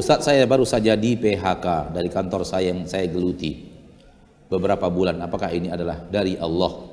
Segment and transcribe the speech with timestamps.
[0.00, 3.68] Ustadz saya baru saja di PHK dari kantor saya yang saya geluti
[4.48, 5.20] beberapa bulan.
[5.20, 6.88] Apakah ini adalah dari Allah?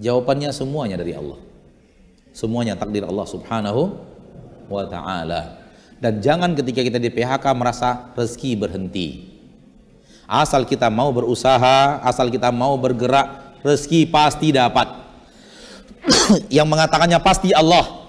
[0.00, 1.36] Jawabannya semuanya dari Allah.
[2.32, 4.00] Semuanya takdir Allah Subhanahu
[4.72, 5.60] wa taala.
[6.00, 9.28] Dan jangan ketika kita di PHK merasa rezeki berhenti.
[10.24, 14.88] Asal kita mau berusaha, asal kita mau bergerak, rezeki pasti dapat.
[16.56, 17.99] Yang mengatakannya pasti Allah.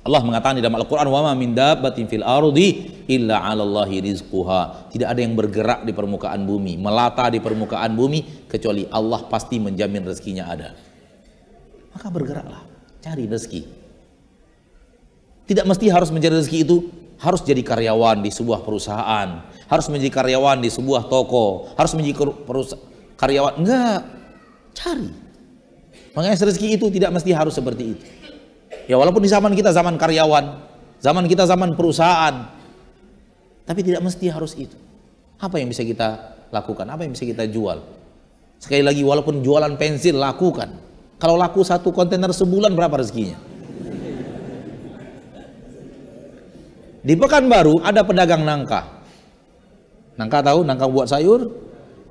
[0.00, 4.88] Allah mengatakan di dalam Al-Quran wa ma min dabbatin fil ardi illa 'alallahi rizquha.
[4.88, 10.00] Tidak ada yang bergerak di permukaan bumi, melata di permukaan bumi kecuali Allah pasti menjamin
[10.08, 10.72] rezekinya ada.
[11.92, 12.64] Maka bergeraklah,
[13.04, 13.62] cari rezeki.
[15.44, 16.76] Tidak mesti harus mencari rezeki itu
[17.20, 22.32] harus jadi karyawan di sebuah perusahaan, harus menjadi karyawan di sebuah toko, harus menjadi
[23.20, 23.60] karyawan.
[23.60, 24.00] Enggak,
[24.72, 25.12] cari.
[26.16, 28.04] Makanya rezeki itu tidak mesti harus seperti itu.
[28.88, 30.44] Ya walaupun di zaman kita zaman karyawan,
[31.00, 32.48] zaman kita zaman perusahaan,
[33.66, 34.76] tapi tidak mesti harus itu.
[35.40, 36.84] Apa yang bisa kita lakukan?
[36.88, 37.80] Apa yang bisa kita jual?
[38.60, 40.68] Sekali lagi walaupun jualan pensil lakukan.
[41.20, 43.40] Kalau laku satu kontainer sebulan berapa rezekinya?
[47.00, 49.00] Di Pekanbaru ada pedagang nangka.
[50.20, 50.60] Nangka tahu?
[50.68, 51.48] Nangka buat sayur.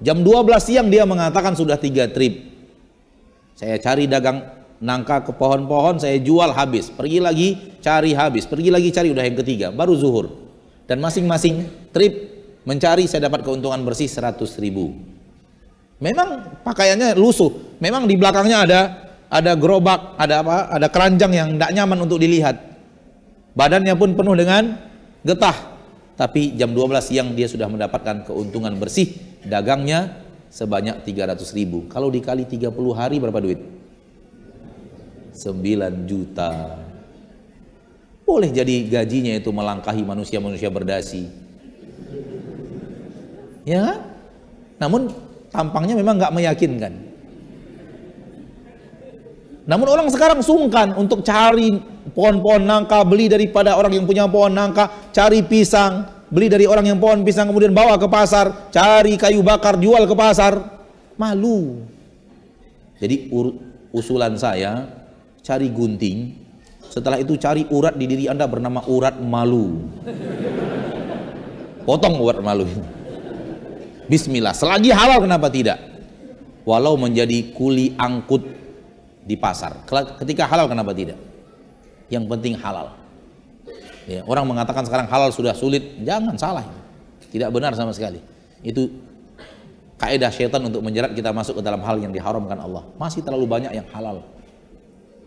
[0.01, 2.49] Jam 12 siang dia mengatakan sudah tiga trip.
[3.53, 6.88] Saya cari dagang nangka ke pohon-pohon saya jual habis.
[6.89, 7.47] Pergi lagi
[7.83, 8.47] cari habis.
[8.47, 9.67] Pergi lagi cari udah yang ketiga.
[9.72, 10.31] Baru zuhur.
[10.88, 12.13] Dan masing-masing trip
[12.66, 14.95] mencari saya dapat keuntungan bersih 100 ribu.
[16.00, 17.77] Memang pakaiannya lusuh.
[17.83, 18.81] Memang di belakangnya ada
[19.30, 22.57] ada gerobak ada apa ada keranjang yang tidak nyaman untuk dilihat.
[23.53, 24.80] Badannya pun penuh dengan
[25.22, 25.77] getah.
[26.16, 29.16] Tapi jam 12 siang dia sudah mendapatkan keuntungan bersih.
[29.44, 30.19] Dagangnya
[30.52, 31.88] sebanyak 300 ribu.
[31.88, 33.78] Kalau dikali 30 hari berapa duit
[35.39, 36.83] 9 juta.
[38.27, 41.31] Boleh jadi gajinya itu melangkahi manusia-manusia berdasi.
[43.63, 44.03] Ya,
[44.75, 45.16] namun
[45.47, 46.94] tampangnya memang nggak meyakinkan.
[49.69, 51.78] Namun orang sekarang sungkan untuk cari
[52.11, 56.97] pohon-pohon nangka, beli daripada orang yang punya pohon nangka, cari pisang, beli dari orang yang
[56.97, 60.57] pohon pisang kemudian bawa ke pasar, cari kayu bakar jual ke pasar,
[61.22, 61.85] malu.
[62.97, 63.29] Jadi
[63.94, 64.98] usulan saya
[65.49, 66.37] cari gunting,
[66.85, 69.89] setelah itu cari urat di diri Anda bernama urat malu.
[71.89, 72.69] Potong urat malu.
[74.05, 74.53] Bismillah.
[74.53, 75.81] Selagi halal kenapa tidak?
[76.69, 78.45] Walau menjadi kuli angkut
[79.25, 79.81] di pasar.
[80.21, 81.17] Ketika halal kenapa tidak?
[82.13, 82.93] Yang penting halal.
[84.09, 86.66] Ya, orang mengatakan sekarang halal sudah sulit, jangan salah.
[87.29, 88.17] Tidak benar sama sekali.
[88.66, 88.89] Itu
[90.01, 92.85] kaidah syaitan untuk menjerat kita masuk ke dalam hal yang diharamkan Allah.
[92.97, 94.25] Masih terlalu banyak yang halal.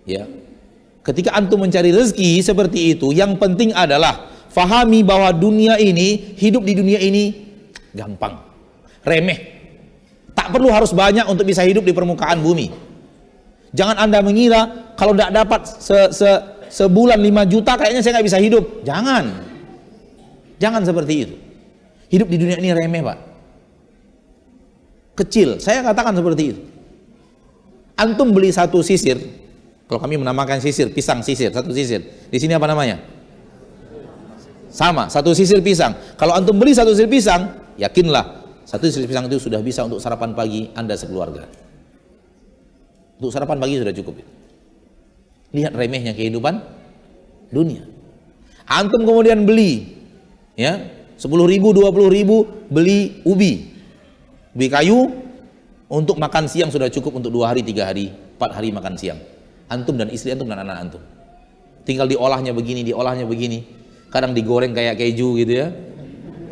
[0.08, 0.26] Ya.
[1.02, 6.78] Ketika antum mencari rezeki seperti itu, yang penting adalah fahami bahwa dunia ini, hidup di
[6.78, 7.34] dunia ini
[7.90, 8.38] gampang,
[9.02, 9.38] remeh.
[10.32, 12.70] Tak perlu harus banyak untuk bisa hidup di permukaan bumi.
[13.72, 16.30] Jangan anda mengira kalau tidak dapat se, se,
[16.72, 18.64] sebulan 5 juta kayaknya saya nggak bisa hidup.
[18.84, 19.24] Jangan.
[20.62, 21.34] Jangan seperti itu.
[22.12, 23.19] Hidup di dunia ini remeh pak.
[25.19, 25.60] Kecil.
[25.60, 26.60] Saya katakan seperti itu.
[27.96, 29.20] Antum beli satu sisir,
[29.92, 32.00] kalau kami menamakan sisir, pisang sisir, satu sisir.
[32.32, 32.97] Di sini apa namanya?
[34.72, 35.92] Sama, satu sisir pisang.
[36.16, 40.32] Kalau antum beli satu sisir pisang, yakinlah satu sisir pisang itu sudah bisa untuk sarapan
[40.32, 41.44] pagi Anda sekeluarga.
[43.20, 44.16] Untuk sarapan pagi sudah cukup.
[45.52, 46.64] Lihat remehnya kehidupan
[47.52, 47.84] dunia.
[48.64, 49.92] Antum kemudian beli
[50.56, 50.88] ya
[51.20, 53.76] 10 ribu, 20 ribu beli ubi.
[54.56, 55.12] Ubi kayu
[55.92, 59.20] untuk makan siang sudah cukup untuk dua hari, tiga hari, empat hari makan siang
[59.72, 61.02] antum dan istri antum dan anak antum.
[61.88, 63.64] Tinggal diolahnya begini diolahnya begini.
[64.12, 65.72] Kadang digoreng kayak keju gitu ya.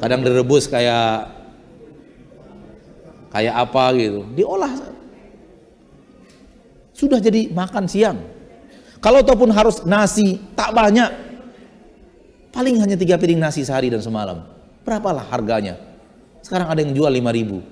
[0.00, 1.28] Kadang direbus kayak
[3.30, 4.24] kayak apa gitu.
[4.32, 4.72] Diolah.
[6.96, 8.18] Sudah jadi makan siang.
[9.00, 11.28] Kalau ataupun harus nasi tak banyak.
[12.50, 14.42] Paling hanya tiga piring nasi sehari dan semalam.
[14.82, 15.78] Berapalah harganya?
[16.42, 17.62] Sekarang ada yang jual lima ribu.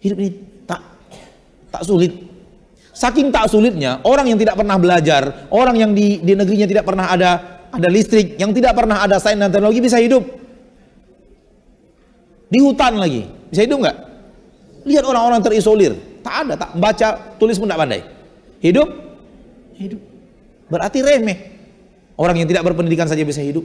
[0.00, 0.30] Hidup ini
[1.70, 2.12] tak sulit.
[2.90, 7.06] Saking tak sulitnya, orang yang tidak pernah belajar, orang yang di, di negerinya tidak pernah
[7.08, 7.30] ada
[7.70, 10.26] ada listrik, yang tidak pernah ada sains dan teknologi bisa hidup.
[12.50, 13.96] Di hutan lagi, bisa hidup nggak?
[14.90, 17.08] Lihat orang-orang terisolir, tak ada, tak baca,
[17.38, 18.02] tulis pun tak pandai.
[18.58, 18.90] Hidup?
[19.78, 20.02] Hidup.
[20.66, 21.38] Berarti remeh.
[22.20, 23.64] Orang yang tidak berpendidikan saja bisa hidup.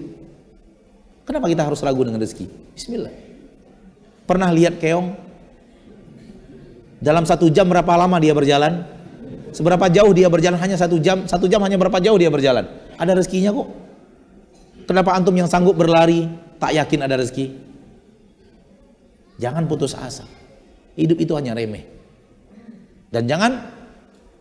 [1.28, 2.48] Kenapa kita harus ragu dengan rezeki?
[2.78, 3.12] Bismillah.
[4.24, 5.18] Pernah lihat keong?
[7.06, 8.82] Dalam satu jam berapa lama dia berjalan?
[9.54, 10.58] Seberapa jauh dia berjalan?
[10.58, 11.30] Hanya satu jam.
[11.30, 12.66] Satu jam hanya berapa jauh dia berjalan?
[12.98, 13.70] Ada rezekinya kok.
[14.90, 16.26] Kenapa antum yang sanggup berlari
[16.58, 17.62] tak yakin ada rezeki?
[19.38, 20.26] Jangan putus asa.
[20.98, 21.86] Hidup itu hanya remeh.
[23.14, 23.70] Dan jangan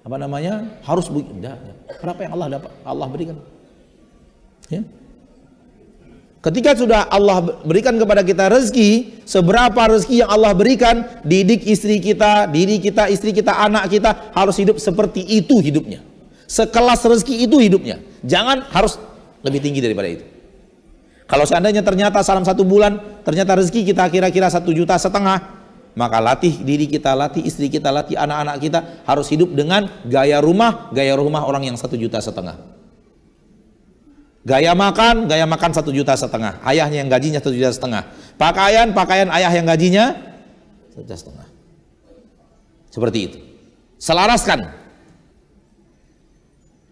[0.01, 0.81] apa namanya?
[0.89, 1.61] harus enggak,
[2.01, 3.37] Berapa yang Allah dapat Allah berikan.
[4.73, 4.81] Ya.
[6.45, 12.45] Ketika sudah Allah berikan kepada kita rezeki, seberapa rezeki yang Allah berikan, didik istri kita,
[12.53, 16.05] diri kita, istri kita, anak kita harus hidup seperti itu hidupnya.
[16.45, 17.97] Sekelas rezeki itu hidupnya.
[18.21, 19.01] Jangan harus
[19.41, 20.25] lebih tinggi daripada itu.
[21.25, 25.41] Kalau seandainya ternyata salam satu bulan, ternyata rezeki kita kira-kira satu juta setengah,
[25.97, 30.93] maka latih diri kita, latih istri kita, latih anak-anak kita harus hidup dengan gaya rumah,
[30.93, 32.74] gaya rumah orang yang satu juta setengah.
[34.45, 36.61] Gaya makan, gaya makan satu juta setengah.
[36.61, 38.05] Ayahnya yang gajinya satu juta setengah.
[38.37, 40.13] Pakaian, pakaian ayah yang gajinya
[40.93, 41.47] satu juta setengah.
[42.93, 43.39] Seperti itu.
[43.97, 44.69] Selaraskan.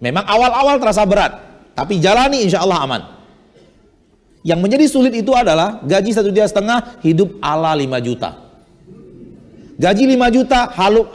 [0.00, 1.38] Memang awal-awal terasa berat,
[1.76, 3.02] tapi jalani insya Allah aman.
[4.42, 8.34] Yang menjadi sulit itu adalah gaji satu juta setengah hidup ala 5 juta.
[9.78, 10.60] Gaji 5 juta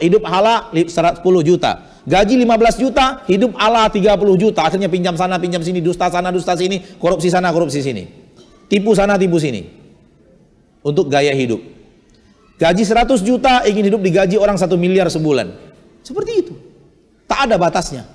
[0.00, 0.88] hidup ala 10
[1.44, 1.87] juta.
[2.08, 4.64] Gaji 15 juta hidup ala 30 juta.
[4.64, 8.08] Akhirnya pinjam sana pinjam sini, dusta sana dusta sini, korupsi sana korupsi sini.
[8.64, 9.68] Tipu sana tipu sini.
[10.80, 11.60] Untuk gaya hidup.
[12.56, 15.52] Gaji 100 juta ingin hidup digaji orang 1 miliar sebulan.
[16.00, 16.56] Seperti itu.
[17.28, 18.08] Tak ada batasnya.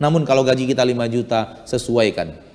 [0.00, 2.46] Namun kalau gaji kita 5 juta sesuaikan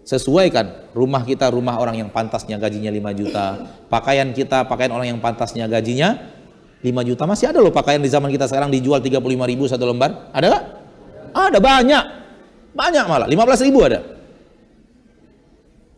[0.00, 3.44] sesuaikan rumah kita rumah orang yang pantasnya gajinya 5 juta
[3.92, 6.39] pakaian kita pakaian orang yang pantasnya gajinya
[6.80, 10.32] 5 juta masih ada loh pakaian di zaman kita sekarang dijual 35 ribu satu lembar.
[10.32, 10.64] Ada gak?
[11.30, 12.04] ada banyak.
[12.72, 13.28] Banyak malah.
[13.28, 14.00] 15 ribu ada.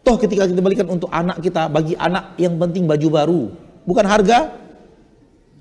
[0.03, 3.43] Toh ketika kita balikan untuk anak kita bagi anak yang penting baju baru.
[3.87, 4.59] Bukan harga.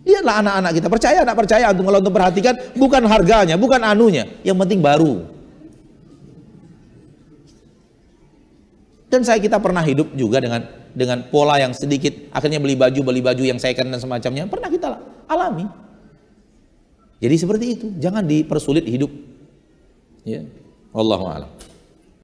[0.01, 0.87] Lihatlah anak-anak kita.
[0.89, 1.65] Percaya anak percaya.
[1.69, 4.25] Untuk kalau untuk perhatikan bukan harganya bukan anunya.
[4.41, 5.29] Yang penting baru.
[9.13, 13.21] Dan saya kita pernah hidup juga dengan dengan pola yang sedikit akhirnya beli baju beli
[13.23, 15.65] baju yang saya dan semacamnya pernah kita alami.
[17.21, 19.13] Jadi seperti itu, jangan dipersulit hidup.
[20.25, 20.41] Ya.
[20.89, 21.51] Allahu a'lam.